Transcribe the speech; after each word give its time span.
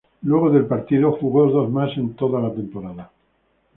Luego 0.23 0.49
de 0.49 0.61
encuentro 0.61 1.11
jugó 1.13 1.45
dos 1.47 1.69
más 1.69 1.95
en 1.95 2.15
toda 2.15 2.41
la 2.41 2.51
temporada. 2.51 3.11